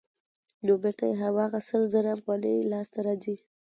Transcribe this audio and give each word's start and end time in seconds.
نو 0.65 0.73
بېرته 0.81 1.03
یې 1.09 1.15
هماغه 1.21 1.59
سل 1.69 1.83
زره 1.93 2.09
افغانۍ 2.17 2.55
لاسته 2.71 2.99
راځي 3.07 3.35